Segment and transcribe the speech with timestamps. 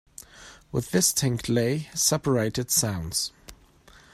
[0.71, 3.31] With distinctly separated sounds.